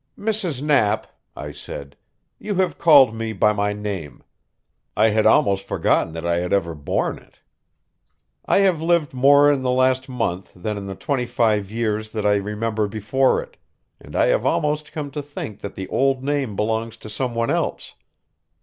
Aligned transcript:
"Mrs. 0.17 0.63
Knapp," 0.63 1.05
I 1.35 1.51
said, 1.51 1.95
"you 2.39 2.55
have 2.55 2.79
called 2.79 3.13
me 3.13 3.33
by 3.33 3.53
my 3.53 3.71
name. 3.71 4.23
I 4.97 5.09
had 5.09 5.27
almost 5.27 5.67
forgotten 5.67 6.13
that 6.13 6.25
I 6.25 6.37
had 6.39 6.51
ever 6.51 6.73
borne 6.73 7.19
it. 7.19 7.35
I 8.47 8.61
have 8.65 8.81
lived 8.81 9.13
more 9.13 9.51
in 9.51 9.61
the 9.61 9.69
last 9.69 10.09
month 10.09 10.53
than 10.55 10.75
in 10.75 10.87
the 10.87 10.95
twenty 10.95 11.27
five 11.27 11.69
years 11.69 12.09
that 12.13 12.25
I 12.25 12.37
remember 12.37 12.87
before 12.87 13.43
it, 13.43 13.57
and 13.99 14.15
I 14.15 14.25
have 14.29 14.43
almost 14.43 14.91
come 14.91 15.11
to 15.11 15.21
think 15.21 15.59
that 15.61 15.75
the 15.75 15.87
old 15.89 16.23
name 16.23 16.55
belongs 16.55 16.97
to 16.97 17.07
some 17.07 17.35
one 17.35 17.51
else. 17.51 17.93